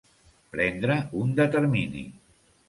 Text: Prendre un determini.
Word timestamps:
Prendre 0.55 0.95
un 1.19 1.35
determini. 1.41 2.03